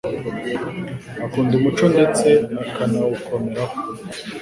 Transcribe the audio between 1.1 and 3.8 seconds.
akunda umuco ndetse akanawukomeraho.